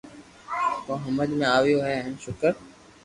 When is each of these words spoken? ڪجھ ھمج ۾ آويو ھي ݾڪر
ڪجھ 0.85 1.03
ھمج 1.05 1.29
۾ 1.39 1.45
آويو 1.57 1.79
ھي 1.87 1.95
ݾڪر 2.21 2.53